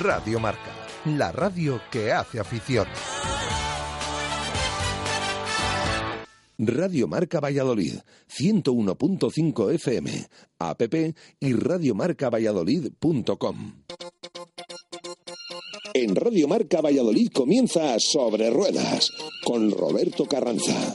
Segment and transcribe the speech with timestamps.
[0.00, 0.74] Radio Marca,
[1.04, 2.88] la radio que hace afición.
[6.56, 10.26] Radio Marca Valladolid, 101.5 FM,
[10.58, 10.82] app
[11.38, 13.74] y radiomarcavalladolid.com.
[15.92, 19.10] En Radio Marca Valladolid comienza Sobre Ruedas
[19.44, 20.94] con Roberto Carranza.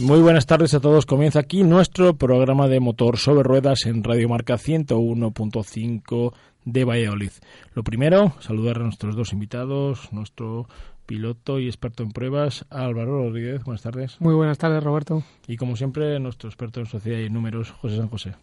[0.00, 1.04] Muy buenas tardes a todos.
[1.04, 6.32] Comienza aquí nuestro programa de motor sobre ruedas en Radio Marca 101.5
[6.64, 7.32] de Valladolid.
[7.74, 10.66] Lo primero, saludar a nuestros dos invitados, nuestro
[11.04, 13.62] piloto y experto en pruebas, Álvaro Rodríguez.
[13.62, 14.18] Buenas tardes.
[14.20, 15.22] Muy buenas tardes, Roberto.
[15.46, 18.34] Y como siempre, nuestro experto en sociedad y números, José San José.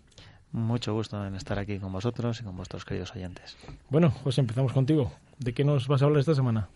[0.52, 3.58] Mucho gusto en estar aquí con vosotros y con vuestros queridos oyentes.
[3.90, 5.12] Bueno, José, empezamos contigo.
[5.40, 6.70] ¿De qué nos vas a hablar esta semana?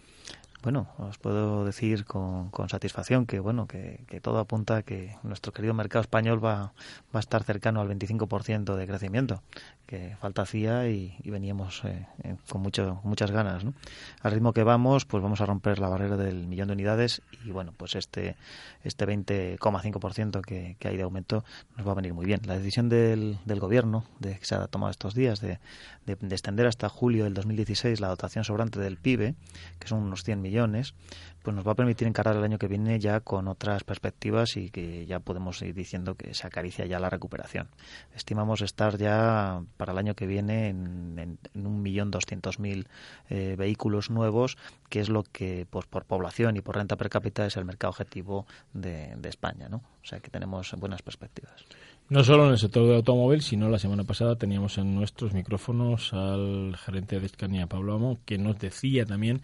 [0.64, 5.52] Bueno, os puedo decir con, satisfacción que bueno que, que, todo apunta a que nuestro
[5.54, 6.74] querido mercado español va,
[7.14, 9.42] va a estar cercano al 25% de crecimiento,
[9.88, 13.64] que falta hacía y, veníamos eh, eh, con mucho, muchas ganas.
[13.64, 13.74] ¿no?
[14.22, 17.50] Al ritmo que vamos, pues vamos a romper la barrera del millón de unidades y
[17.50, 18.36] bueno, pues este,
[18.84, 21.44] este 20,5% que, que hay de aumento
[21.76, 22.42] nos va a venir muy bien.
[22.46, 25.60] La decisión del, del gobierno de, que se ha tomado estos días de,
[26.06, 29.34] de, de extender hasta julio del 2016 la dotación sobrante del PIB,
[29.80, 30.94] que son unos 100 millones millones,
[31.42, 34.70] pues nos va a permitir encarar el año que viene ya con otras perspectivas y
[34.70, 37.70] que ya podemos ir diciendo que se acaricia ya la recuperación.
[38.16, 42.88] Estimamos estar ya para el año que viene en, un millón doscientos mil
[43.30, 44.58] eh, vehículos nuevos,
[44.90, 47.92] que es lo que pues, por población y por renta per cápita es el mercado
[47.92, 49.70] objetivo de, España.
[49.70, 49.78] ¿no?
[49.78, 51.66] O sea que tenemos buenas perspectivas.
[52.10, 56.12] No solo en el sector del automóvil, sino la semana pasada teníamos en nuestros micrófonos
[56.12, 59.42] al gerente de Scania, Pablo Amo, que nos decía también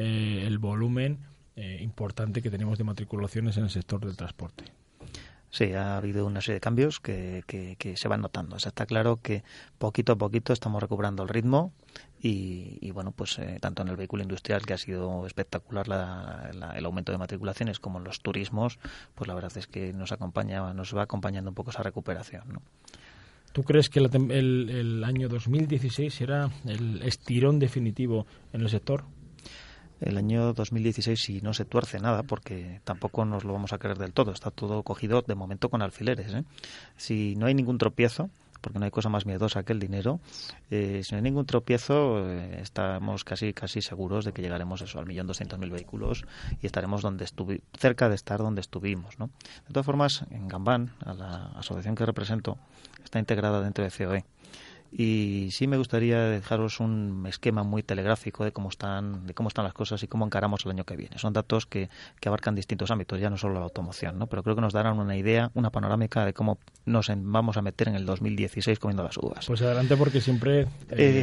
[0.00, 1.18] eh, el volumen
[1.56, 4.64] eh, importante que tenemos de matriculaciones en el sector del transporte.
[5.50, 8.54] Sí, ha habido una serie de cambios que, que, que se van notando.
[8.54, 9.42] O sea, está claro que
[9.78, 11.72] poquito a poquito estamos recuperando el ritmo
[12.20, 16.52] y, y bueno, pues eh, tanto en el vehículo industrial, que ha sido espectacular la,
[16.54, 18.78] la, el aumento de matriculaciones, como en los turismos,
[19.16, 22.44] pues la verdad es que nos acompaña, nos va acompañando un poco esa recuperación.
[22.52, 22.62] ¿no?
[23.52, 29.02] ¿Tú crees que la, el, el año 2016 será el estirón definitivo en el sector?
[30.00, 33.98] El año 2016 si no se tuerce nada, porque tampoco nos lo vamos a creer
[33.98, 36.32] del todo, está todo cogido de momento con alfileres.
[36.34, 36.44] ¿eh?
[36.96, 40.20] Si no hay ningún tropiezo, porque no hay cosa más miedosa que el dinero,
[40.70, 44.98] eh, si no hay ningún tropiezo, eh, estamos casi casi seguros de que llegaremos eso
[44.98, 46.24] al millón doscientos mil vehículos
[46.60, 49.18] y estaremos donde estuvi cerca de estar donde estuvimos.
[49.18, 49.30] ¿no?
[49.66, 52.58] De todas formas, en Gambán, a la asociación que represento,
[53.04, 54.24] está integrada dentro de COE
[54.90, 59.64] y sí me gustaría dejaros un esquema muy telegráfico de cómo están de cómo están
[59.64, 61.18] las cosas y cómo encaramos el año que viene.
[61.18, 61.88] Son datos que,
[62.20, 64.26] que abarcan distintos ámbitos, ya no solo la automoción, ¿no?
[64.26, 67.88] pero creo que nos darán una idea, una panorámica de cómo nos vamos a meter
[67.88, 69.46] en el 2016 comiendo las uvas.
[69.46, 70.62] Pues adelante porque siempre...
[70.62, 70.66] Eh,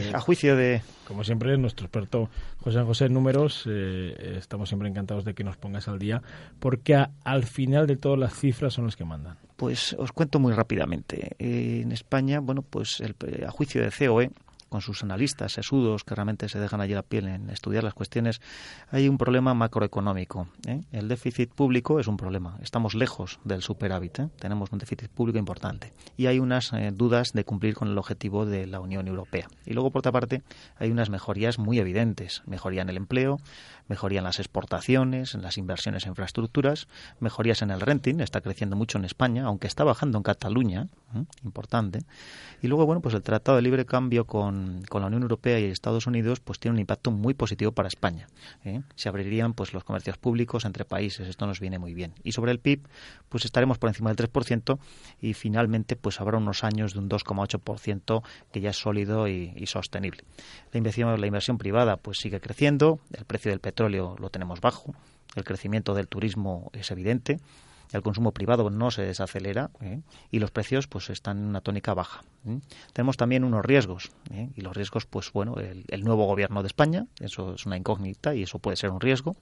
[0.08, 0.81] eh, a juicio de...
[1.08, 2.30] Como siempre, nuestro experto
[2.62, 6.22] José José Números, eh, estamos siempre encantados de que nos pongas al día
[6.59, 9.38] porque a, al final de todo las cifras son las que mandan.
[9.56, 11.36] Pues os cuento muy rápidamente.
[11.40, 14.32] Eh, en España, bueno, pues el, a juicio de COE,
[14.70, 18.42] con sus analistas sesudos que realmente se dejan allí la piel en estudiar las cuestiones,
[18.90, 20.48] hay un problema macroeconómico.
[20.68, 20.81] ¿eh?
[20.92, 22.58] El déficit público es un problema.
[22.62, 24.20] Estamos lejos del superávit.
[24.20, 24.30] ¿eh?
[24.40, 25.94] Tenemos un déficit público importante.
[26.18, 29.48] Y hay unas eh, dudas de cumplir con el objetivo de la Unión Europea.
[29.66, 30.42] Y luego, por otra parte,
[30.78, 32.44] hay unas mejorías muy evidentes.
[32.46, 33.38] Mejoría en el empleo,
[33.88, 36.88] mejoría en las exportaciones, en las inversiones en infraestructuras,
[37.20, 40.88] mejorías en el renting, está creciendo mucho en España, aunque está bajando en Cataluña,
[41.44, 42.00] importante.
[42.62, 44.55] Y luego, bueno, pues el Tratado de Libre Cambio con,
[44.90, 48.28] con, la Unión Europea y Estados Unidos pues tiene un impacto muy positivo para España.
[48.63, 48.81] ¿eh?
[48.96, 52.13] Se abrirían pues los comercios públicos entre países, esto nos viene muy bien.
[52.24, 52.88] Y sobre el PIB,
[53.30, 54.78] pues estaremos por encima del 3%
[55.22, 59.66] y finalmente pues habrá unos años de un 2,8% que ya es sólido y, y,
[59.68, 60.24] sostenible.
[60.72, 64.94] La inversión, la inversión privada pues sigue creciendo, el precio del petróleo lo tenemos bajo,
[65.36, 67.40] el crecimiento del turismo es evidente,
[67.95, 70.01] el consumo privado no se desacelera ¿eh?
[70.31, 72.24] y los precios pues están en una tónica baja.
[72.47, 72.59] ¿eh?
[72.94, 74.50] Tenemos también unos riesgos ¿eh?
[74.56, 78.36] y los riesgos pues bueno el, el, nuevo gobierno de España eso es una incógnita
[78.36, 79.36] y eso puede ser un riesgo.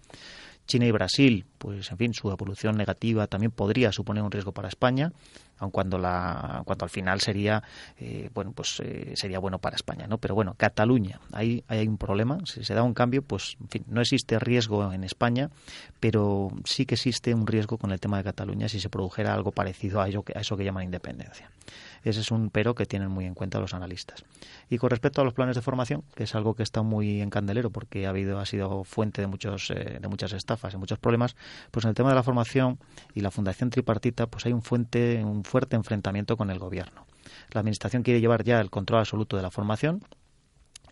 [0.65, 4.67] China y Brasil, pues en fin, su evolución negativa también podría suponer un riesgo para
[4.67, 5.11] España
[5.59, 7.63] aun cuando la cuando al final sería
[7.97, 11.97] eh, bueno pues eh, sería bueno para España no pero bueno Cataluña ahí, hay un
[11.97, 12.39] problema.
[12.45, 15.49] Si se da un cambio pues en fin no existe riesgo en España
[15.99, 19.51] pero sí que existe un riesgo con el tema de Cataluña si se produjera algo
[19.51, 21.49] parecido a, a eso que llaman independencia
[22.09, 24.23] ese es un pero que tienen muy en cuenta los analistas.
[24.69, 27.29] Y con respecto a los planes de formación, que es algo que está muy en
[27.29, 30.99] candelero porque ha habido ha sido fuente de muchos eh, de muchas estafas y muchos
[30.99, 31.35] problemas,
[31.71, 32.79] pues en el tema de la formación
[33.13, 37.05] y la Fundación Tripartita, pues hay un fuente un fuerte enfrentamiento con el gobierno.
[37.51, 40.01] La administración quiere llevar ya el control absoluto de la formación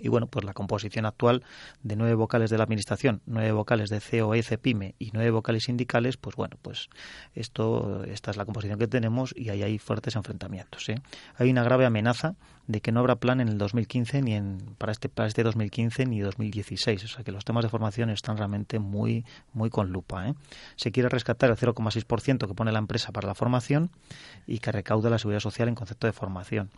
[0.02, 1.44] y bueno, pues la composición actual
[1.84, 6.18] de nueve vocales de la Administración, nueve vocales de COE, CEPIME y nueve vocales sindicales,
[6.18, 6.90] pues bueno, pues
[7.36, 10.90] esto, esta es la composición que tenemos y ahí hay fuertes enfrentamientos.
[10.90, 10.96] ¿eh?
[11.38, 12.36] Hay una grave amenaza
[12.68, 16.06] de que no habrá plan en el 2015 ni en, para este para este 2015
[16.06, 20.30] ni 2016, o sea que los temas de formación están realmente muy muy con lupa.
[20.30, 20.34] ¿eh?
[20.76, 23.92] Se quiere rescatar el 0,6% que pone la empresa para la formación
[24.48, 26.70] y que recauda la seguridad social en concepto de formación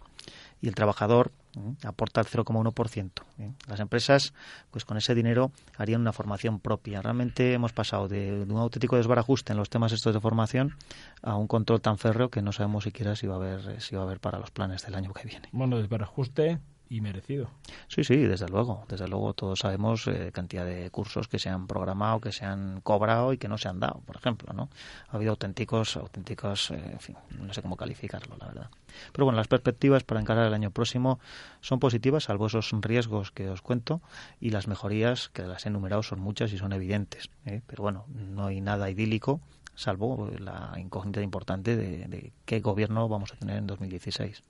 [0.62, 1.74] y el trabajador ¿eh?
[1.84, 3.12] aporta el 0,1%.
[3.40, 3.52] ¿eh?
[3.68, 4.34] Las empresas,
[4.72, 7.02] pues con ese dinero harían una formación propia.
[7.02, 10.76] Realmente hemos pasado de, un auténtico desbarajuste en los temas estos de formación
[11.22, 14.02] a un control tan férreo que no sabemos siquiera si va a haber si va
[14.02, 15.50] a haber para los planes del año que viene.
[15.52, 17.50] Bueno, desbarajuste y merecido.
[17.88, 18.86] Sí, sí, desde luego.
[18.88, 22.82] Desde luego todos sabemos eh, cantidad de cursos que se han programado, que se han
[22.82, 24.70] cobrado y que no se han dado, por ejemplo, ¿no?
[25.10, 28.70] Ha habido auténticos, auténticos, eh, en fin, no sé cómo calificarlo, la verdad.
[29.12, 31.20] Pero bueno, las perspectivas para encarar el año próximo
[31.62, 34.02] son positivas, salvo esos riesgos que os cuento,
[34.40, 37.30] y las mejorías, que las he enumerado, son muchas y son evidentes.
[37.46, 37.62] ¿eh?
[37.66, 39.42] Pero bueno, no hay nada idílico,
[39.76, 44.44] salvo la incógnita importante de, de qué gobierno vamos a tener en 2016.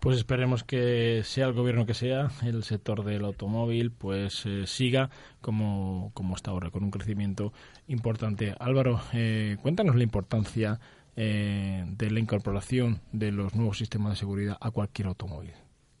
[0.00, 5.10] Pues esperemos que sea el gobierno que sea, el sector del automóvil pues eh, siga
[5.42, 7.52] como, como está ahora, con un crecimiento
[7.86, 8.54] importante.
[8.58, 10.80] Álvaro, eh, cuéntanos la importancia
[11.16, 15.52] eh, de la incorporación de los nuevos sistemas de seguridad a cualquier automóvil.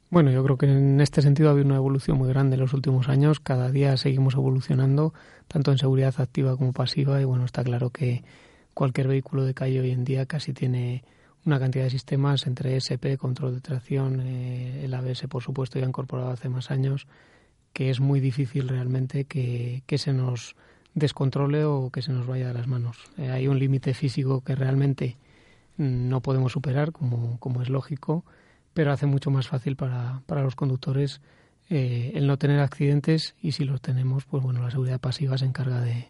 [0.08, 2.72] Bueno, yo creo que en este sentido ha habido una evolución muy grande en los
[2.72, 3.38] últimos años.
[3.38, 5.12] Cada día seguimos evolucionando,
[5.46, 8.24] tanto en seguridad activa como pasiva, y bueno, está claro que
[8.72, 11.04] cualquier vehículo de calle hoy en día casi tiene
[11.44, 15.86] una cantidad de sistemas entre SP, control de tracción, eh, el ABS por supuesto ya
[15.86, 17.06] incorporado hace más años,
[17.72, 20.56] que es muy difícil realmente que, que se nos
[20.94, 22.98] descontrole o que se nos vaya de las manos.
[23.16, 25.16] Eh, hay un límite físico que realmente
[25.76, 28.24] no podemos superar, como, como es lógico,
[28.74, 31.20] pero hace mucho más fácil para, para los conductores
[31.70, 35.46] eh, el no tener accidentes y si los tenemos, pues bueno, la seguridad pasiva se
[35.46, 36.08] encarga de,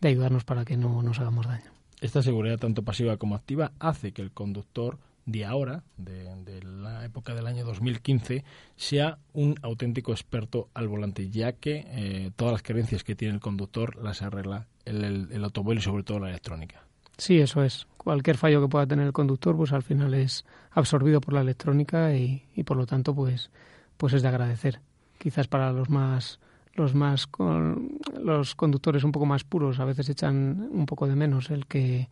[0.00, 1.75] de ayudarnos para que no nos hagamos daño.
[2.00, 7.34] Esta seguridad, tanto pasiva como activa, hace que el conductor de ahora, de, la época
[7.34, 8.44] del año 2015,
[8.76, 13.40] sea un auténtico experto al volante, ya que eh, todas las creencias que tiene el
[13.40, 16.82] conductor las arregla el, el, automóvil y sobre todo la electrónica.
[17.18, 17.86] Sí, eso es.
[17.96, 22.14] Cualquier fallo que pueda tener el conductor, pues al final es absorbido por la electrónica
[22.14, 23.50] y, y por lo tanto, pues,
[23.96, 24.80] pues es de agradecer.
[25.18, 26.38] Quizás para los más
[26.76, 31.16] los más con, los conductores un poco más puros a veces echan un poco de
[31.16, 32.08] menos el que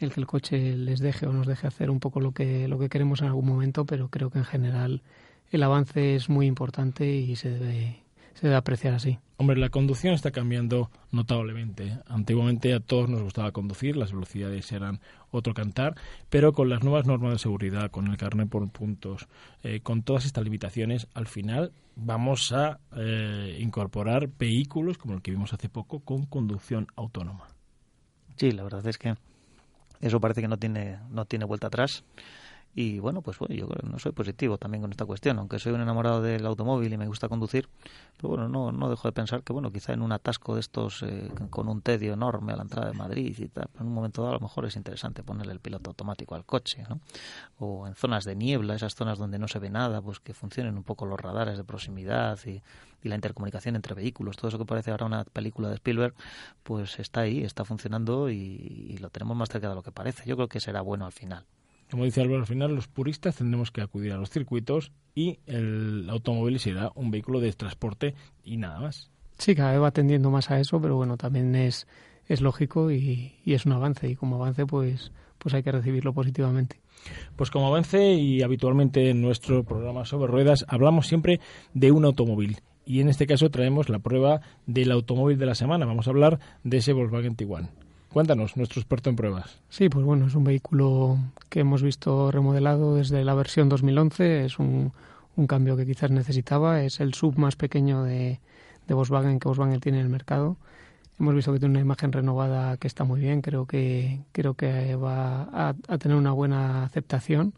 [0.00, 2.78] el que el coche les deje o nos deje hacer un poco lo que lo
[2.78, 5.02] que queremos en algún momento pero creo que en general
[5.50, 8.03] el avance es muy importante y se debe
[8.34, 9.18] se debe apreciar así.
[9.36, 11.98] Hombre, la conducción está cambiando notablemente.
[12.06, 15.00] Antiguamente a todos nos gustaba conducir, las velocidades eran
[15.30, 15.94] otro cantar,
[16.30, 19.26] pero con las nuevas normas de seguridad, con el carnet por puntos,
[19.62, 25.32] eh, con todas estas limitaciones, al final vamos a eh, incorporar vehículos como el que
[25.32, 27.48] vimos hace poco con conducción autónoma.
[28.36, 29.14] Sí, la verdad es que
[30.00, 32.04] eso parece que no tiene no tiene vuelta atrás
[32.74, 35.80] y bueno, pues bueno, yo no soy positivo también con esta cuestión, aunque soy un
[35.80, 37.68] enamorado del automóvil y me gusta conducir,
[38.16, 41.02] pero bueno, no, no dejo de pensar que bueno, quizá en un atasco de estos
[41.04, 44.22] eh, con un tedio enorme a la entrada de Madrid y tal, en un momento
[44.22, 47.00] dado a lo mejor es interesante ponerle el piloto automático al coche, ¿no?
[47.58, 50.76] O en zonas de niebla, esas zonas donde no se ve nada, pues que funcionen
[50.76, 52.60] un poco los radares de proximidad y,
[53.02, 56.14] y la intercomunicación entre vehículos, todo eso que parece ahora una película de Spielberg,
[56.64, 60.28] pues está ahí, está funcionando y, y lo tenemos más cerca de lo que parece.
[60.28, 61.44] Yo creo que será bueno al final
[61.90, 66.06] como dice Álvaro, al final los puristas tendremos que acudir a los circuitos y el
[66.10, 69.10] automóvil será un vehículo de transporte y nada más.
[69.38, 71.86] Sí, cada vez va tendiendo más a eso, pero bueno, también es,
[72.26, 76.12] es lógico y, y es un avance y como avance pues, pues hay que recibirlo
[76.12, 76.80] positivamente.
[77.36, 81.40] Pues como avance y habitualmente en nuestro programa sobre ruedas hablamos siempre
[81.74, 85.86] de un automóvil y en este caso traemos la prueba del automóvil de la semana.
[85.86, 87.70] Vamos a hablar de ese Volkswagen Tiguan.
[88.14, 89.58] Cuéntanos, nuestro experto en pruebas.
[89.70, 91.18] Sí, pues bueno, es un vehículo
[91.48, 94.44] que hemos visto remodelado desde la versión 2011.
[94.44, 94.92] Es un,
[95.34, 96.82] un cambio que quizás necesitaba.
[96.82, 98.38] Es el sub más pequeño de,
[98.86, 100.56] de Volkswagen que Volkswagen tiene en el mercado.
[101.18, 104.94] Hemos visto que tiene una imagen renovada que está muy bien, creo que, creo que
[104.94, 107.52] va a, a tener una buena aceptación.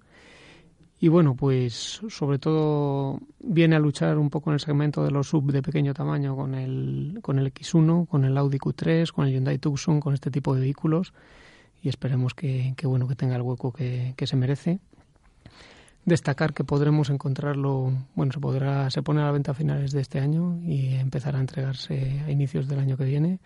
[0.99, 5.29] Y bueno, pues sobre todo viene a luchar un poco en el segmento de los
[5.29, 9.35] sub de pequeño tamaño con el, con el X1, con el Audi Q3, con el
[9.35, 11.13] Hyundai Tucson, con este tipo de vehículos
[11.83, 14.81] y esperemos que, que bueno que tenga el hueco que, que, se merece.
[16.07, 20.01] Destacar que podremos encontrarlo, bueno, se podrá, se pone a la venta a finales de
[20.01, 23.39] este año y empezará a entregarse a inicios del año que viene.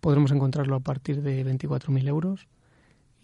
[0.00, 2.46] Podremos encontrarlo a partir de 24.000 euros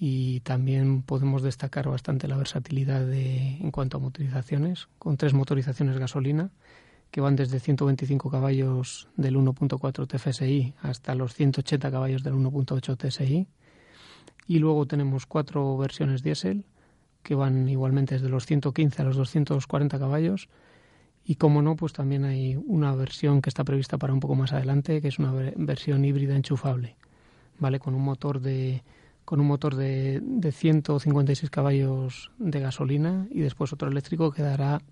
[0.04, 5.97] y también podemos destacar bastante la versatilidad de, en cuanto a motorizaciones, con tres motorizaciones
[5.97, 6.50] gasolina
[7.12, 13.47] que van desde 125 caballos del 1.4 TFSI hasta los 180 caballos del 1.8 TSI.
[14.49, 16.64] Y luego tenemos cuatro versiones diésel
[17.23, 20.49] que van igualmente desde los 115 a los 240 caballos.
[21.25, 24.52] Y como no, pues también hay una versión que está prevista para un poco más
[24.52, 26.97] adelante, que es una versión híbrida enchufable,
[27.61, 27.78] ¿vale?
[27.78, 28.82] Con un motor de
[29.33, 34.83] con un motor de, de 156 caballos de gasolina y después otro eléctrico que dará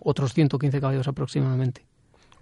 [0.00, 1.84] otros 115 caballos aproximadamente.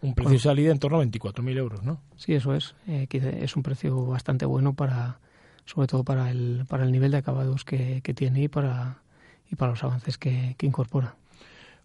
[0.03, 1.99] Un precio de salida en torno a 24.000 euros, ¿no?
[2.17, 2.77] Sí, eso es.
[2.87, 3.09] Eh,
[3.41, 5.19] es un precio bastante bueno para,
[5.65, 9.03] sobre todo para el, para el nivel de acabados que, que tiene y para,
[9.51, 11.17] y para los avances que, que incorpora.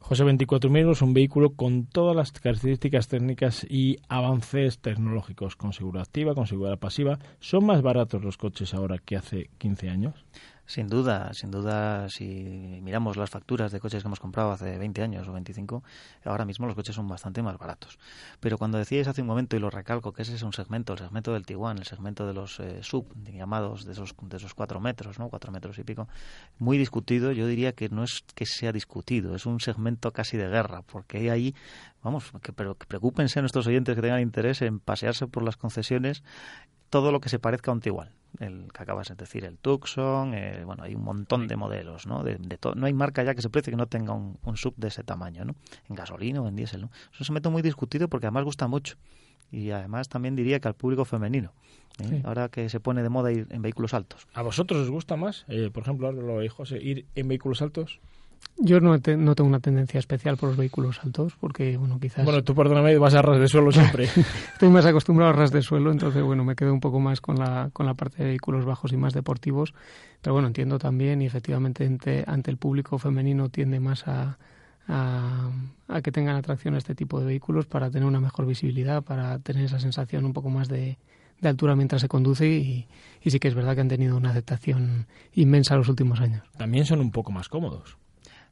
[0.08, 6.04] José 24.000 es un vehículo con todas las características técnicas y avances tecnológicos, con seguridad
[6.04, 7.20] activa, con seguridad pasiva.
[7.42, 10.26] ¿Son más baratos los coches ahora que hace 15 años?
[10.68, 15.02] Sin duda, sin duda, si miramos las facturas de coches que hemos comprado hace 20
[15.02, 15.82] años o 25,
[16.26, 17.98] ahora mismo los coches son bastante más baratos.
[18.42, 21.00] Pero cuando decíais hace un momento, y lo recalco, que ese es un segmento, el
[21.00, 24.82] segmento del Tiguan, el segmento de los eh, sub, llamados de esos, de esos cuatro
[24.82, 25.30] metros, ¿no?
[25.30, 26.10] Cuatro metros y pico,
[26.60, 30.50] muy discutido, yo diría que no es que sea discutido, es un segmento casi de
[30.50, 31.56] guerra, porque hay ahí,
[32.04, 36.24] vamos, que, pero que preocúpense nuestros oyentes que tengan interés en pasearse por las concesiones
[36.90, 40.34] todo lo que se parezca a un Tiguan el que acabas de decir, el Tucson,
[40.34, 42.24] eh, bueno, hay un montón de modelos, ¿no?
[42.24, 44.89] De, de no hay marca ya que se precie que no tenga un, sub de
[44.89, 45.55] ese tamaño, ¿no?
[45.89, 46.91] En gasolina o en diésel, ¿no?
[47.13, 48.98] Eso se mete muy discutido porque además gusta mucho.
[49.51, 51.53] Y además también diría que al público femenino,
[52.03, 52.22] ¿eh?
[52.25, 54.27] ahora que se pone de moda ir en vehículos altos.
[54.34, 58.01] ¿A vosotros os gusta más, eh, por ejemplo, ahora lo dijo, ir en vehículos altos?
[58.60, 62.25] Yo no, no tengo una tendencia especial por los vehículos altos, porque, bueno, quizás...
[62.25, 64.06] Bueno, tú perdóname, vas a ras de suelo siempre.
[64.53, 67.38] Estoy más acostumbrado a ras de suelo, entonces, bueno, me quedo un poco más con
[67.38, 69.75] la, con la parte de vehículos bajos y más deportivos.
[70.22, 74.39] Pero bueno, entiendo también, y efectivamente ante, ante el público femenino tiende más a,
[74.88, 75.51] a,
[75.88, 79.38] a, que tengan atracción a este tipo de vehículos para tener una mejor visibilidad, para
[79.38, 80.98] tener esa sensación un poco más de,
[81.41, 82.88] de altura mientras se conduce y,
[83.22, 86.44] y sí que es verdad que han tenido una aceptación inmensa los últimos años.
[86.58, 87.98] También son un poco más cómodos.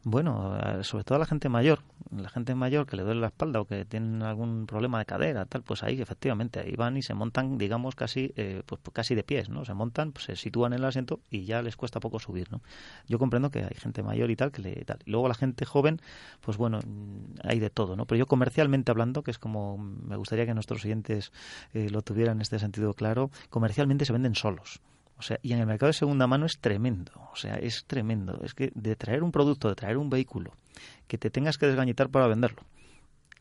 [0.08, 1.80] Bueno, eh, sobre todo a la gente mayor,
[2.16, 5.46] la gente mayor que le duele la espalda o que tienen algún problema de cadera,
[5.46, 9.16] tal, pues ahí efectivamente ahí van y se montan, digamos casi, eh, pues, pues casi
[9.16, 9.66] de pies, ¿no?
[9.66, 12.62] Se montan, pues se sitúan en el asiento y ya les cuesta poco subir, ¿no?
[13.08, 15.00] Yo comprendo que hay gente mayor y tal que le tal.
[15.08, 16.00] Y luego la gente joven,
[16.40, 18.06] pues bueno, mm, hay de todo, ¿no?
[18.06, 21.32] Pero yo comercialmente hablando, que es como me gustaría que nuestros oyentes
[21.74, 24.82] eh, lo tuvieran en este sentido claro, comercialmente se venden solos.
[25.18, 27.12] O sea, y en el mercado de segunda mano es tremendo.
[27.32, 28.40] O sea, es tremendo.
[28.44, 30.54] Es que de traer un producto, de traer un vehículo,
[31.08, 32.64] que te tengas que desgañitar para venderlo,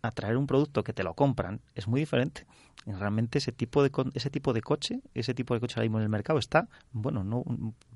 [0.03, 2.47] a traer un producto que te lo compran, es muy diferente.
[2.87, 6.05] Realmente ese tipo de ese tipo de coche, ese tipo de coche ahora mismo en
[6.05, 7.45] el mercado está, bueno, no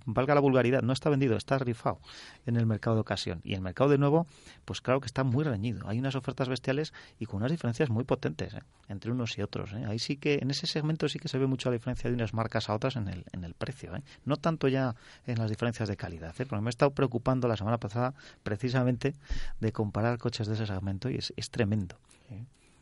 [0.07, 2.01] valga la vulgaridad, no está vendido, está rifado
[2.47, 3.41] en el mercado de ocasión.
[3.45, 4.27] Y el mercado de nuevo,
[4.65, 5.87] pues claro que está muy reñido.
[5.89, 8.61] Hay unas ofertas bestiales y con unas diferencias muy potentes ¿eh?
[8.89, 9.73] entre unos y otros.
[9.75, 9.85] ¿eh?
[9.87, 12.33] Ahí sí que, en ese segmento sí que se ve mucho la diferencia de unas
[12.33, 13.95] marcas a otras en el, en el precio.
[13.95, 14.03] ¿eh?
[14.25, 16.47] No tanto ya en las diferencias de calidad, ¿eh?
[16.47, 19.15] porque me he estado preocupando la semana pasada precisamente
[19.61, 21.99] de comparar coches de ese segmento y es, es tremendo.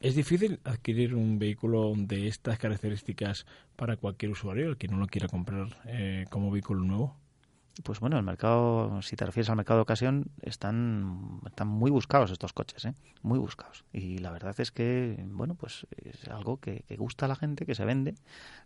[0.00, 5.07] ¿Es difícil adquirir un vehículo de estas características para cualquier usuario, el que no lo
[5.07, 7.17] quiera comprar eh, como vehículo nuevo?
[7.83, 11.02] Pues bueno, el mercado, si te refieres al mercado de ocasión, están,
[11.66, 12.95] muy buscados estos coches, ¿eh?
[13.23, 13.85] muy buscados.
[13.92, 17.66] Y la verdad es que, bueno, pues es algo que, que gusta a la gente,
[17.66, 18.14] que se vende.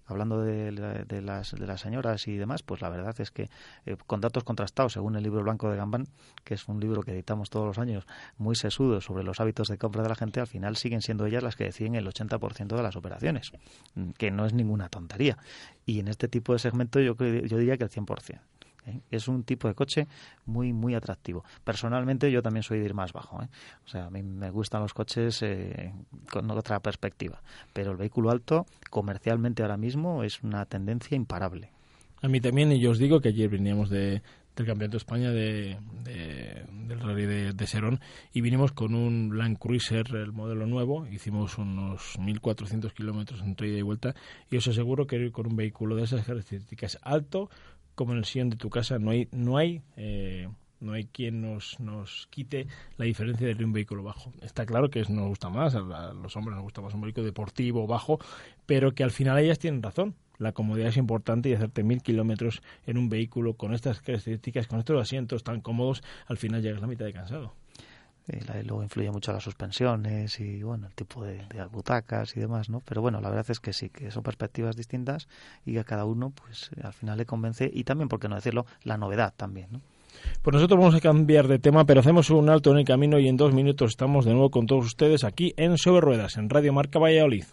[0.07, 3.49] Hablando de, de, las, de las señoras y demás, pues la verdad es que
[3.85, 6.07] eh, con datos contrastados, según el libro blanco de Gambán,
[6.45, 8.07] que es un libro que editamos todos los años,
[8.39, 11.43] muy sesudo sobre los hábitos de compra de la gente, al final siguen siendo ellas
[11.43, 13.51] las que deciden el 80% de las operaciones,
[14.19, 15.37] que no es ninguna tontería.
[15.85, 18.41] Y en este tipo de segmento yo, yo diría que el 100%.
[18.87, 19.01] ¿Eh?
[19.11, 20.07] Es un tipo de coche
[20.47, 21.45] muy, muy atractivo.
[21.65, 23.43] Personalmente yo también soy de ir más bajo.
[23.43, 23.49] ¿eh?
[23.85, 25.93] O sea, a mí me gustan los coches eh,
[26.31, 27.43] con otra perspectiva.
[27.73, 31.71] Pero el vehículo alto, comercialmente ahora mismo, es una tendencia imparable.
[32.23, 34.23] A mí también, y yo os digo que ayer veníamos de,
[34.57, 38.01] del Campeonato de España de, del Rally de, Serón
[38.33, 41.07] y vinimos con un Land Cruiser, el modelo nuevo.
[41.07, 44.15] Hicimos unos 1.400 kilómetros entre ida y vuelta
[44.51, 47.49] y os aseguro que ir con un vehículo de esas características alto
[48.01, 50.49] como en el sillón de tu casa no hay no hay eh,
[50.81, 52.67] no hay quien nos, nos quite
[52.97, 54.33] la diferencia de un vehículo bajo.
[54.41, 57.87] Está claro que nos gusta más, a los hombres nos gusta más un vehículo deportivo
[57.87, 58.19] bajo,
[58.65, 60.15] pero que al final ellas tienen razón.
[60.39, 64.79] La comodidad es importante y hacerte mil kilómetros en un vehículo con estas características, con
[64.79, 67.53] estos asientos tan cómodos, al final llegas la mitad de cansado.
[68.29, 72.81] Y luego influye mucho las suspensiones y bueno el tipo de, butacas y demás no
[72.81, 75.29] pero bueno la verdad es que sí que son perspectivas distintas
[75.65, 78.67] y a cada uno pues al final le convence y también por qué no decirlo
[78.85, 79.81] la novedad también ¿no?
[80.43, 83.29] Pues nosotros vamos a cambiar de tema, pero hacemos un alto en el camino y
[83.29, 86.73] en dos minutos estamos de nuevo con todos ustedes aquí en Sobre Ruedas, en Radio
[86.73, 87.45] Marca Valladolid.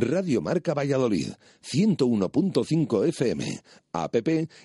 [0.00, 3.60] Radio Marca Valladolid, 101.5 FM,
[3.92, 4.16] app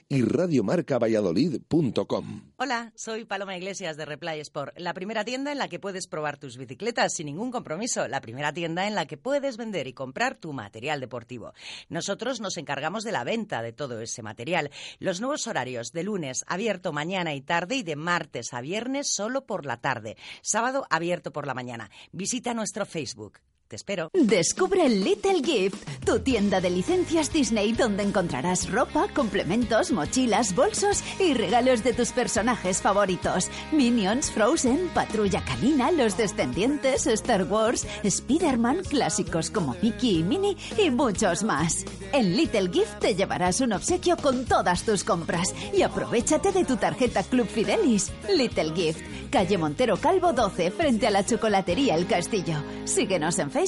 [0.10, 2.54] y radiomarcavalladolid.com.
[2.58, 6.38] Hola, soy Paloma Iglesias de Replay Sport, la primera tienda en la que puedes probar
[6.38, 10.36] tus bicicletas sin ningún compromiso, la primera tienda en la que puedes vender y comprar
[10.36, 11.54] tu material deportivo.
[11.90, 14.72] Nosotros nos encargamos de la venta de todo ese material.
[15.00, 19.46] Los nuevos horarios de lunes abierto mañana y tarde y de martes a viernes solo
[19.46, 20.16] por la tarde.
[20.42, 21.90] Sábado abierto por la mañana.
[22.12, 23.40] Visita nuestro Facebook
[23.74, 24.10] espero.
[24.14, 31.34] Descubre Little Gift, tu tienda de licencias Disney donde encontrarás ropa, complementos, mochilas, bolsos y
[31.34, 33.50] regalos de tus personajes favoritos.
[33.72, 40.90] Minions, Frozen, Patrulla Canina, Los Descendientes, Star Wars, Spider-Man, clásicos como Mickey y Minnie y
[40.92, 41.86] muchos más.
[42.12, 46.78] En Little Gift te llevarás un obsequio con todas tus compras y aprovechate de tu
[46.78, 48.12] tarjeta Club Fidelis.
[48.30, 49.02] Little Gift,
[49.32, 52.56] calle Montero Calvo 12 frente a la chocolatería El Castillo.
[52.86, 53.63] Síguenos en Facebook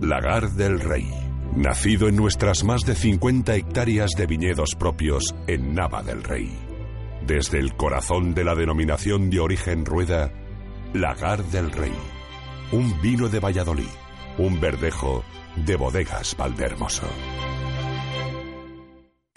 [0.00, 1.06] Lagar del Rey.
[1.54, 6.50] Nacido en nuestras más de 50 hectáreas de viñedos propios en Nava del Rey.
[7.26, 10.32] Desde el corazón de la denominación de origen rueda,
[10.94, 11.92] Lagar del Rey.
[12.72, 13.92] Un vino de Valladolid.
[14.38, 15.22] Un verdejo
[15.56, 17.06] de bodegas Valdermoso.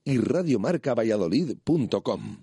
[0.06, 2.38] y radiomarcavalladolid.com.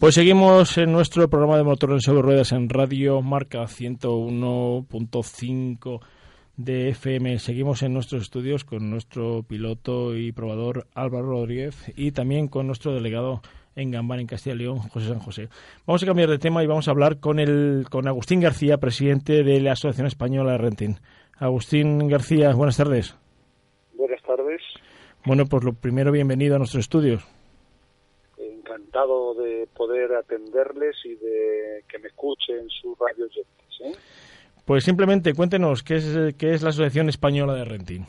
[0.00, 6.00] Pues seguimos en nuestro programa de motores sobre ruedas en Radio Marca 101.5
[6.56, 7.38] de FM.
[7.38, 12.94] Seguimos en nuestros estudios con nuestro piloto y probador Álvaro Rodríguez y también con nuestro
[12.94, 13.42] delegado
[13.76, 15.48] en Gambán, en Castilla y León, José San José.
[15.86, 19.42] Vamos a cambiar de tema y vamos a hablar con, el, con Agustín García, presidente
[19.42, 20.96] de la Asociación Española de Renting.
[21.38, 23.16] Agustín García, buenas tardes.
[23.94, 24.60] Buenas tardes.
[25.24, 27.22] Bueno, pues lo primero, bienvenido a nuestros estudios.
[28.36, 33.80] Encantado de poder atenderles y de que me escuchen sus radio oyentes.
[33.84, 33.92] ¿eh?
[34.64, 38.06] Pues simplemente cuéntenos, ¿qué es, qué es la Asociación Española de Renting?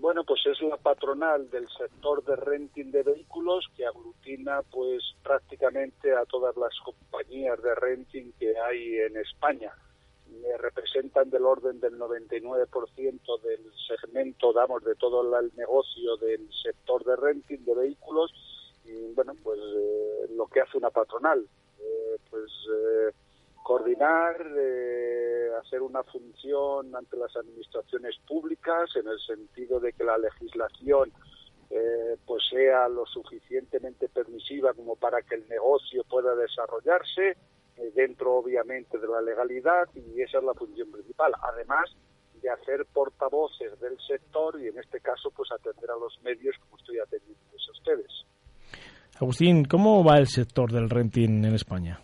[0.00, 6.16] Bueno, pues es la patronal del sector de renting de vehículos que aglutina pues prácticamente
[6.16, 9.74] a todas las compañías de renting que hay en España.
[10.26, 17.04] Me representan del orden del 99% del segmento, damos, de todo el negocio del sector
[17.04, 18.32] de renting de vehículos
[18.86, 21.46] y bueno, pues eh, lo que hace una patronal,
[21.78, 23.12] eh, pues eh,
[23.70, 30.18] coordinar, eh, hacer una función ante las administraciones públicas en el sentido de que la
[30.18, 31.12] legislación
[31.70, 37.36] eh, pues sea lo suficientemente permisiva como para que el negocio pueda desarrollarse
[37.76, 41.94] eh, dentro obviamente de la legalidad y esa es la función principal además
[42.42, 46.76] de hacer portavoces del sector y en este caso pues atender a los medios como
[46.76, 48.26] estoy atendiendo a ustedes
[49.20, 52.00] Agustín, ¿cómo va el sector del renting en España?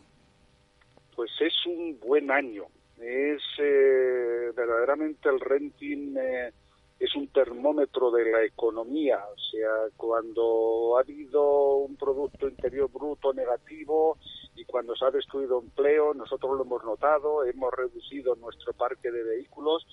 [1.16, 2.66] Pues es un buen año.
[3.00, 6.52] Es eh, verdaderamente el renting eh,
[7.00, 9.18] es un termómetro de la economía.
[9.18, 14.18] O sea, cuando ha habido un Producto Interior Bruto negativo
[14.54, 19.22] y cuando se ha destruido empleo, nosotros lo hemos notado, hemos reducido nuestro parque de
[19.22, 19.86] vehículos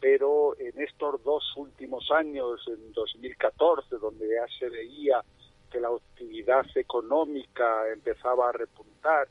[0.00, 5.22] pero en estos dos últimos años, en 2014, donde ya se veía
[5.70, 9.28] que la actividad económica empezaba a repuntar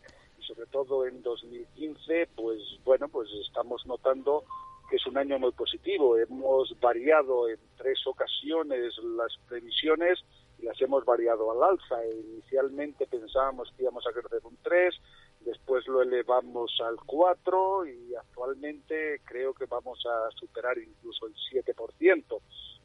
[0.47, 4.43] sobre todo en 2015, pues bueno, pues estamos notando
[4.89, 6.17] que es un año muy positivo.
[6.17, 10.19] Hemos variado en tres ocasiones las previsiones
[10.59, 12.05] y las hemos variado al alza.
[12.05, 14.95] Inicialmente pensábamos que íbamos a crecer un 3,
[15.41, 22.39] después lo elevamos al 4 y actualmente creo que vamos a superar incluso el 7%,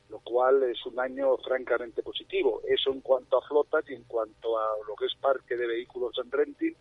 [0.09, 2.63] lo cual es un año francamente positivo.
[2.67, 6.19] Eso en cuanto a flotas y en cuanto a lo que es parque de vehículos
[6.19, 6.75] en renting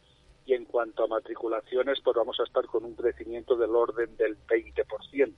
[0.52, 4.38] y en cuanto a matriculaciones, pues vamos a estar con un crecimiento del orden del
[4.46, 5.34] 20%.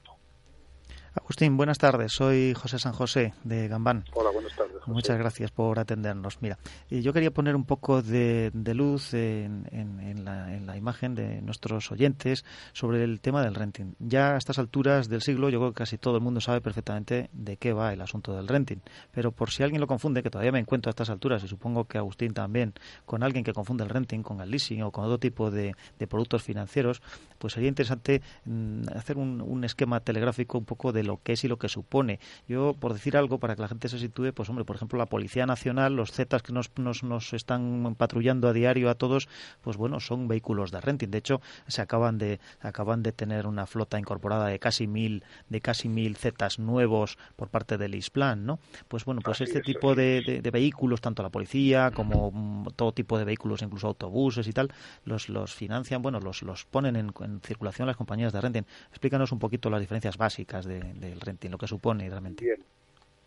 [1.16, 2.12] Agustín, buenas tardes.
[2.12, 4.04] Soy José San José de Gambán.
[4.14, 4.74] Hola, buenas tardes.
[4.88, 6.42] Muchas gracias por atendernos.
[6.42, 6.58] Mira,
[6.90, 13.22] yo quería poner un poco de, luz en, la, imagen de nuestros oyentes sobre el
[13.22, 13.94] tema del renting.
[14.00, 17.30] Ya a estas alturas del siglo, yo creo que casi todo el mundo sabe perfectamente
[17.32, 18.80] de qué va el asunto del renting.
[19.12, 21.86] Pero por si alguien lo confunde, que todavía me encuentro a estas alturas, y supongo
[21.86, 22.74] que Agustín también,
[23.06, 25.76] con alguien que confunde el renting con el leasing o con otro tipo de,
[26.10, 27.02] productos financieros,
[27.38, 31.44] pues sería interesante mm, hacer un, un esquema telegráfico un poco de lo que es
[31.44, 32.20] y lo que supone.
[32.48, 35.06] Yo, por decir algo, para que la gente se sitúe, pues hombre, por ejemplo, la
[35.06, 39.28] Policía Nacional, los Zetas que nos, nos, nos están patrullando a diario a todos,
[39.62, 41.10] pues bueno, son vehículos de renting.
[41.10, 45.62] De hecho, se acaban de, acaban de tener una flota incorporada de casi mil, de
[45.62, 48.60] casi mil Zetas nuevos por parte del ISPLAN, ¿no?
[48.88, 53.26] Pues bueno, pues este tipo de, vehículos, tanto la policía como mm, todo tipo de
[53.26, 54.72] vehículos, incluso autobuses y tal,
[55.06, 57.12] los, los financian, bueno, los, los ponen en,
[57.42, 58.64] circulación las compañías de renting.
[58.90, 60.66] Explícanos un poquito las diferencias básicas
[61.00, 62.44] del renting, lo que supone realmente.
[62.44, 62.64] Bien,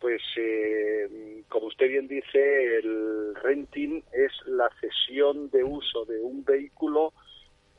[0.01, 6.45] pues eh, como usted bien dice, el renting es la cesión de uso de un
[6.45, 7.13] vehículo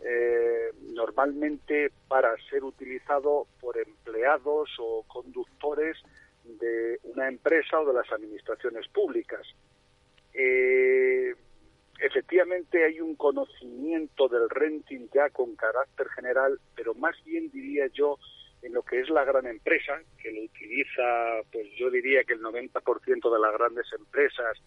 [0.04, 5.97] eh, normalmente para ser utilizado por empleados o conductores
[6.43, 9.45] de una empresa o de las administraciones públicas.
[10.34, 11.34] Eh,
[12.00, 18.17] efectivamente hay un conocimiento del renting ya con carácter general, pero más bien diría yo
[18.62, 22.41] en lo que es la gran empresa, que lo utiliza, pues yo diría que el
[22.41, 24.58] 90% de las grandes empresas,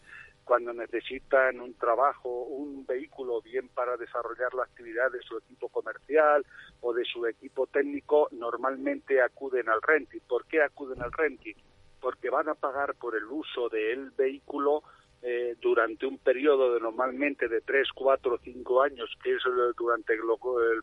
[0.45, 6.45] cuando necesitan un trabajo, un vehículo, bien para desarrollar la actividad de su equipo comercial
[6.81, 10.21] o de su equipo técnico, normalmente acuden al renting.
[10.29, 11.55] ¿Por qué acuden al renting?
[12.01, 14.83] Porque van a pagar por el uso del vehículo
[15.23, 19.43] eh, durante un periodo de normalmente de 3, 4 o 5 años, que es
[19.77, 20.21] durante el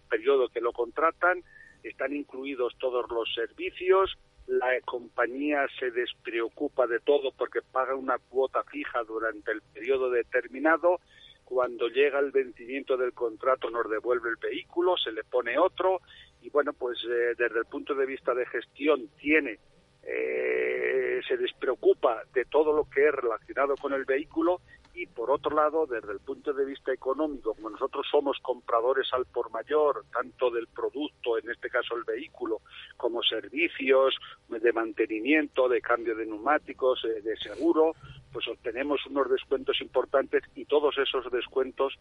[0.08, 1.43] periodo que lo contratan,
[1.89, 8.63] están incluidos todos los servicios, la compañía se despreocupa de todo porque paga una cuota
[8.63, 11.02] fija durante el periodo determinado.
[11.43, 16.02] Cuando llega el vencimiento del contrato nos devuelve el vehículo, se le pone otro
[16.41, 19.60] y bueno, pues eh, desde el punto de vista de gestión tiene
[20.04, 24.62] eh, se despreocupa de todo lo que es relacionado con el vehículo
[24.97, 29.27] y por otro lado, desde el punto de vista económico, como nosotros somos compradores al
[29.27, 32.62] por mayor, tanto del producto, en este caso el vehículo,
[32.97, 34.15] como servicios
[34.49, 37.93] de mantenimiento, de cambio de neumáticos, eh, de seguro,
[38.33, 41.93] pues obtenemos unos descuentos importantes y todos esos descuentos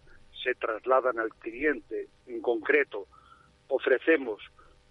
[0.42, 2.08] se trasladan al cliente.
[2.26, 3.08] En concreto,
[3.68, 4.40] ofrecemos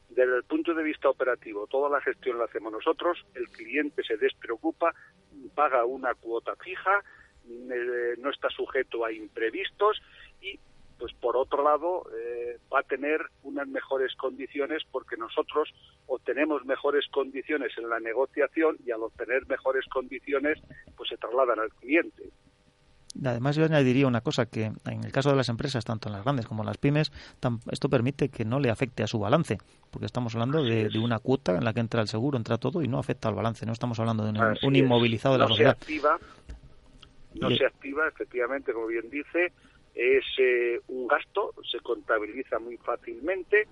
[0.09, 4.17] desde el punto de vista operativo, toda la gestión la hacemos nosotros, el cliente se
[4.17, 4.93] despreocupa,
[5.55, 7.03] paga una cuota fija,
[7.47, 10.01] eh, no está sujeto a imprevistos
[10.41, 10.60] y
[10.97, 15.69] pues por otro lado eh, va a tener unas mejores condiciones porque nosotros
[16.08, 20.60] obtenemos mejores condiciones en la negociación y al obtener mejores condiciones
[20.95, 22.31] pues se trasladan al cliente.
[23.23, 26.23] Además, yo añadiría una cosa, que en el caso de las empresas, tanto en las
[26.23, 27.13] grandes como en las pymes,
[27.71, 29.58] esto permite que no le afecte a su balance,
[29.89, 32.89] porque estamos hablando de, una cuota en la que entra el seguro, entra todo y
[32.89, 33.65] no afecta al balance.
[33.65, 35.77] No estamos hablando de un, inmovilizado de la sociedad
[37.39, 39.52] no se activa, efectivamente, como bien dice,
[39.93, 43.67] es eh, un gasto, se contabiliza muy fácilmente,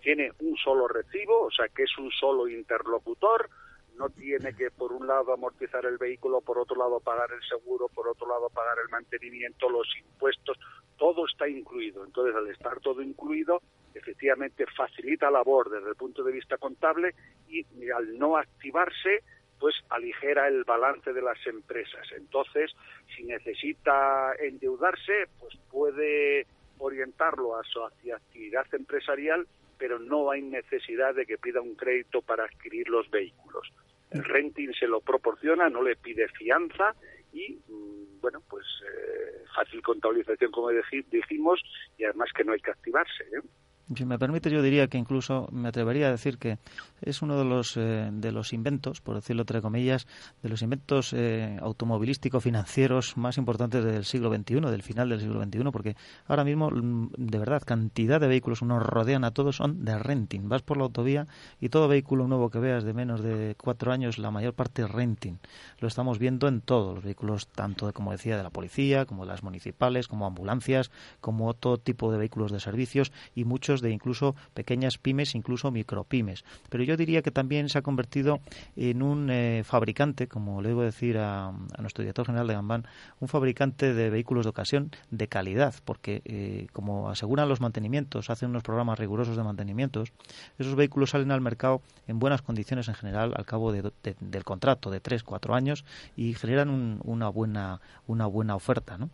[0.00, 3.48] tiene un solo recibo, o sea que es un solo interlocutor,
[3.96, 7.88] no tiene que por un lado amortizar el vehículo, por otro lado pagar el seguro,
[7.88, 10.58] por otro lado pagar el mantenimiento, los impuestos,
[10.98, 12.04] todo está incluido.
[12.04, 13.62] Entonces, al estar todo incluido,
[13.94, 17.14] efectivamente facilita la labor desde el punto de vista contable
[17.48, 19.22] y al no activarse,
[19.58, 22.06] pues aligera el balance de las empresas.
[22.16, 22.72] Entonces,
[23.14, 26.46] si necesita endeudarse, pues puede
[26.78, 29.46] orientarlo a su actividad empresarial,
[29.78, 33.72] pero no hay necesidad de que pida un crédito para adquirir los vehículos.
[34.10, 36.94] El renting se lo proporciona, no le pide fianza
[37.32, 41.62] y, mm, bueno, pues eh, fácil contabilización, como dijimos,
[41.98, 43.24] y además que no hay que activarse.
[43.24, 43.42] ¿eh?
[43.94, 46.58] Si me permite, yo diría que incluso me atrevería a decir que
[47.02, 50.08] es uno de los, eh, de los inventos, por decirlo entre comillas,
[50.42, 55.40] de los inventos eh, automovilísticos financieros más importantes del siglo XXI, del final del siglo
[55.40, 55.96] XXI, porque
[56.26, 60.48] ahora mismo, mm, de verdad, cantidad de vehículos nos rodean a todos son de renting.
[60.48, 61.28] Vas por la autovía
[61.60, 64.90] y todo vehículo nuevo que veas de menos de cuatro años, la mayor parte es
[64.90, 65.38] renting.
[65.78, 69.30] Lo estamos viendo en todos los vehículos, tanto, como decía, de la policía, como de
[69.30, 74.34] las municipales, como ambulancias, como todo tipo de vehículos de servicios y muchos de incluso
[74.54, 76.44] pequeñas pymes, incluso micropymes.
[76.68, 78.40] Pero yo diría que también se ha convertido
[78.76, 82.86] en un eh, fabricante, como le debo decir a, nuestro director general de Gambán,
[83.20, 88.50] un fabricante de vehículos de ocasión de calidad, porque eh, como aseguran los mantenimientos, hacen
[88.50, 90.12] unos programas rigurosos de mantenimientos,
[90.58, 95.00] esos vehículos salen al mercado en buenas condiciones en general al cabo del contrato de
[95.00, 95.84] tres, cuatro años
[96.16, 99.10] y generan una buena una buena oferta, ¿no?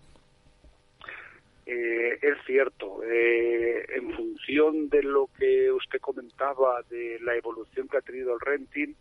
[1.65, 7.99] Eh, es cierto, eh, en función de lo que usted comentaba de la evolución que
[7.99, 8.95] ha tenido el renting,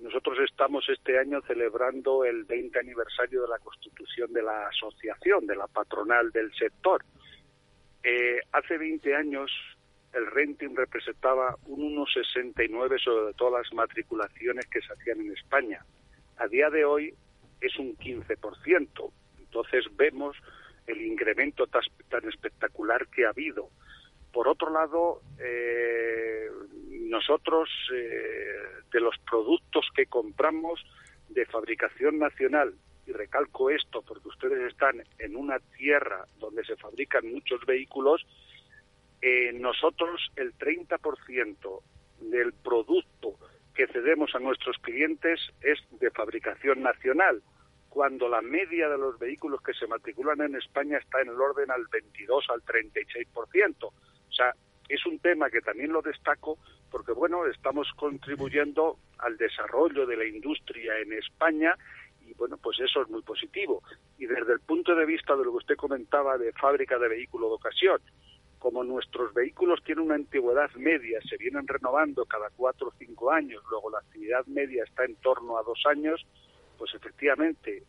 [0.00, 5.56] nosotros estamos este año celebrando el 20 aniversario de la constitución de la asociación, de
[5.56, 7.04] la patronal del sector.
[8.02, 9.52] Eh, hace 20 años
[10.14, 15.84] el renting representaba un 1,69 sobre todas las matriculaciones que se hacían en España.
[16.38, 17.14] A día de hoy
[17.60, 19.12] es un 15%.
[19.38, 20.36] Entonces vemos
[20.90, 23.70] el incremento tan, espectacular que ha habido.
[24.32, 26.48] Por otro lado, eh,
[26.90, 30.80] nosotros eh, de los productos que compramos
[31.28, 32.74] de fabricación nacional,
[33.06, 38.24] y recalco esto porque ustedes están en una tierra donde se fabrican muchos vehículos,
[39.22, 41.82] eh, nosotros el 30%
[42.20, 43.34] del producto
[43.74, 47.42] que cedemos a nuestros clientes es de fabricación nacional
[47.90, 51.70] cuando la media de los vehículos que se matriculan en España está en el orden
[51.70, 53.84] al 22 al 36%.
[53.84, 53.92] O
[54.32, 54.54] sea,
[54.88, 56.58] es un tema que también lo destaco
[56.90, 61.76] porque, bueno, estamos contribuyendo al desarrollo de la industria en España
[62.20, 63.82] y, bueno, pues eso es muy positivo.
[64.18, 67.48] Y desde el punto de vista de lo que usted comentaba de fábrica de vehículo
[67.48, 68.00] de ocasión,
[68.60, 73.62] como nuestros vehículos tienen una antigüedad media, se vienen renovando cada cuatro o cinco años,
[73.68, 76.24] luego la actividad media está en torno a dos años,
[76.80, 77.82] pues efectivamente,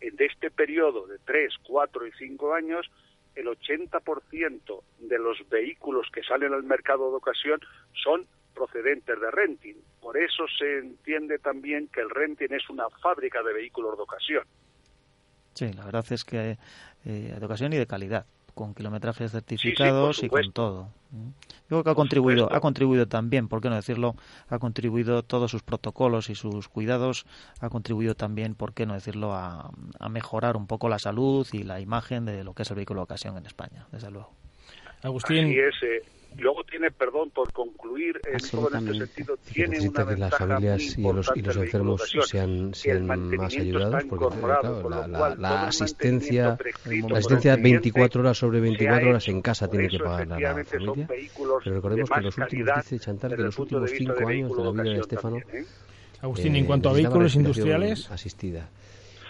[0.00, 2.88] en este periodo de 3, 4 y 5 años,
[3.34, 7.58] el 80% de los vehículos que salen al mercado de ocasión
[8.04, 9.74] son procedentes de renting.
[10.00, 14.44] Por eso se entiende también que el renting es una fábrica de vehículos de ocasión.
[15.54, 16.56] Sí, la verdad es que
[17.04, 20.88] eh, de ocasión y de calidad con kilometrajes certificados y con todo.
[21.12, 24.16] Yo creo que ha contribuido, ha contribuido también, por qué no decirlo,
[24.48, 27.26] ha contribuido todos sus protocolos y sus cuidados,
[27.60, 29.72] ha contribuido también, por qué no decirlo, a,
[30.08, 33.04] mejorar un poco la salud y la imagen de lo que es el vehículo de
[33.04, 34.32] ocasión en España, desde luego.
[35.02, 35.48] Agustín.
[35.48, 35.70] Eh,
[36.38, 41.02] luego tiene, perdón por concluir, en todo este sentido, tiene una que las familias y
[41.02, 44.36] los, y los enfermos sean, sean más ayudados, porque
[45.38, 46.58] la, asistencia,
[47.08, 51.06] la asistencia 24 horas sobre 24 horas en casa tiene que pagar la, familia.
[51.08, 54.94] Pero recordemos que los últimos, dice Chantal, que los últimos cinco años de la vida
[54.94, 55.36] de Estefano.
[55.36, 55.64] ¿eh?
[56.20, 58.10] Agustín, en cuanto a vehículos industriales.
[58.10, 58.68] Asistida.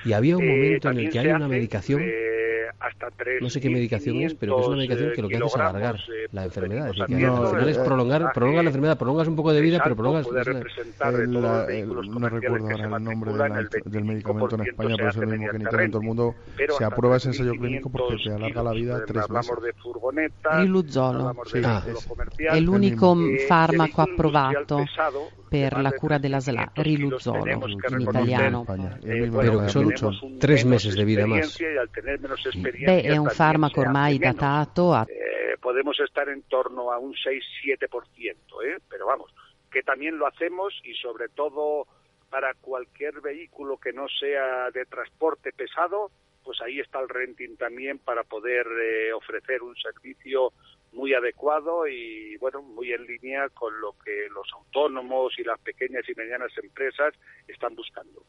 [0.04, 2.00] Y había un eh, momento en el que hay una medicación
[2.78, 5.46] hasta tres No sé qué medicación es, pero es una medicación que lo que hace
[5.46, 5.96] es alargar
[6.32, 6.90] la enfermedad.
[6.90, 9.96] Es decir, al final es prolongar, prolonga la enfermedad, prolongas un poco de vida, pero
[9.96, 10.26] prolongas...
[10.26, 13.32] no recuerdo ahora el nombre
[13.84, 16.34] del medicamento en España, pero es el mismo que en Italia en todo el mundo.
[16.78, 19.52] Se aprueba ese ensayo clínico porque te alarga la vida tres meses.
[20.42, 21.34] Riluzolo.
[22.36, 24.84] È l'unico farmaco approvato
[25.48, 28.64] per la cura della SLA, Riluzolo in italiano.
[28.64, 31.58] Pero que son tres meses de vida más.
[32.56, 34.92] Beh, è un farmaco ormai datato.
[34.92, 35.04] A...
[35.08, 38.78] Eh, podemos estar en torno a un 6-7%, ¿eh?
[38.88, 39.32] pero vamos,
[39.70, 41.86] que también lo hacemos y sobre todo
[42.30, 46.10] para cualquier vehículo que no sea de transporte pesado,
[46.42, 50.52] pues ahí está el renting también para poder eh, ofrecer un servicio
[50.92, 56.08] muy adecuado y bueno muy en línea con lo que los autónomos y las pequeñas
[56.08, 57.12] y medianas empresas
[57.48, 58.22] están buscando.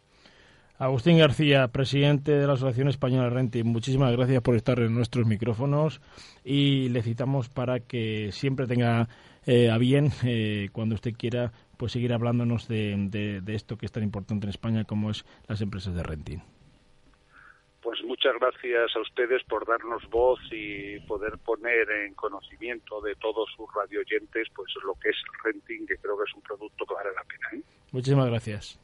[0.80, 5.26] Agustín García, presidente de la Asociación Española de Renting, muchísimas gracias por estar en nuestros
[5.26, 6.02] micrófonos
[6.44, 9.08] y le citamos para que siempre tenga
[9.48, 14.04] eh, a bien, eh, cuando usted quiera, pues seguir hablándonos de, esto que es tan
[14.04, 16.44] importante en España como es las empresas de renting.
[17.82, 23.50] Pues muchas gracias a ustedes por darnos voz y poder poner en conocimiento de todos
[23.56, 27.10] sus radioyentes pues lo que es renting, que creo que es un producto que vale
[27.16, 27.48] la pena.
[27.54, 27.66] ¿eh?
[27.92, 28.80] Muchísimas gracias.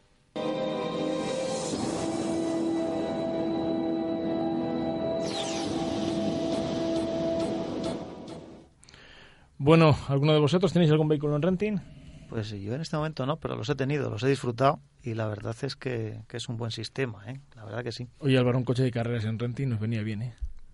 [9.64, 11.78] Bueno, ¿alguno de vosotros tenéis algún vehículo en renting?
[12.28, 15.26] Pues yo en este momento no, pero los he tenido, los he disfrutado y la
[15.26, 17.40] verdad es que, que es un buen sistema, ¿eh?
[17.56, 18.10] La verdad que sí.
[18.20, 20.34] Oye, Álvaro, un coche de carreras en renting nos venía bien, ¿eh?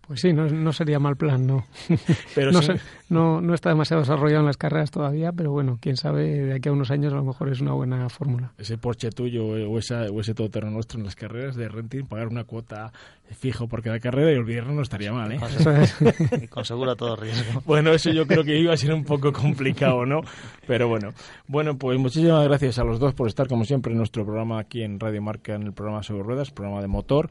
[0.09, 1.67] Pues sí, no, sería mal plan, no.
[2.33, 2.61] Pero no,
[3.09, 6.67] no, no, está demasiado desarrollado en las carreras todavía, pero bueno, quién sabe, de aquí
[6.67, 8.51] a unos años a lo mejor es una buena fórmula.
[8.57, 12.27] Ese Porsche tuyo o, esa, o ese todoterreno nuestro en las carreras de renting, pagar
[12.27, 12.91] una cuota
[13.35, 15.39] fijo por cada carrera y olvidarlo no estaría mal, ¿eh?
[16.41, 17.61] y con seguro todo riesgo.
[17.65, 20.21] Bueno, eso yo creo que iba a ser un poco complicado, ¿no?
[20.65, 21.13] Pero bueno.
[21.47, 24.81] Bueno, pues muchísimas gracias a los dos por estar, como siempre, en nuestro programa aquí
[24.81, 27.29] en Radio Marca, en el programa sobre ruedas, programa de motor.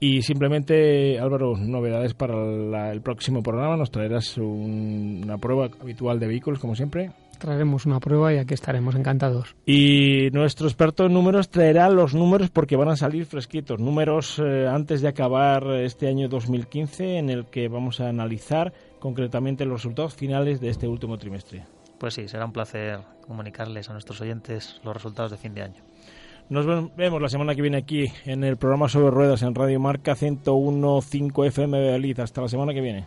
[0.00, 3.76] Y simplemente, Álvaro, novedades para el próximo programa.
[3.76, 7.12] Nos traerás una prueba habitual de vehículos, como siempre.
[7.38, 9.54] Traeremos una prueba y aquí estaremos encantados.
[9.66, 13.80] Y nuestro experto en números traerá los números porque van a salir fresquitos.
[13.80, 19.64] Números eh, antes de acabar este año 2015 en el que vamos a analizar concretamente
[19.64, 21.64] los resultados finales de este último trimestre.
[21.98, 25.82] Pues sí, será un placer comunicarles a nuestros oyentes los resultados de fin de año.
[26.50, 30.14] Nos vemos la semana que viene aquí en el programa sobre ruedas en Radio Marca
[30.14, 33.06] 101.5 FM Hasta la semana que viene.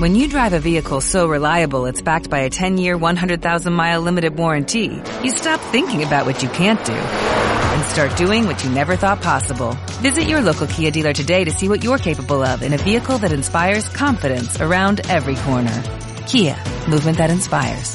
[0.00, 5.00] When you drive a vehicle so reliable it's backed by a 10-year, 100,000-mile limited warranty,
[5.22, 9.20] you stop thinking about what you can't do and start doing what you never thought
[9.20, 9.76] possible.
[10.00, 13.18] Visit your local Kia dealer today to see what you're capable of in a vehicle
[13.18, 15.82] that inspires confidence around every corner.
[16.26, 16.56] Kia,
[16.88, 17.94] movement that inspires.